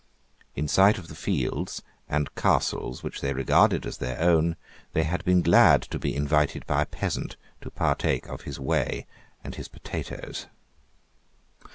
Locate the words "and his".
9.43-9.67